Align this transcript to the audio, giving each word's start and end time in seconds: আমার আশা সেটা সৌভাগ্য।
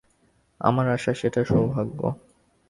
আমার 0.61 0.85
আশা 0.89 1.13
সেটা 1.13 1.41
সৌভাগ্য। 1.45 2.01